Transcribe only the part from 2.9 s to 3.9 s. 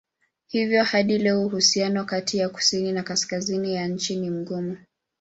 na kaskazini ya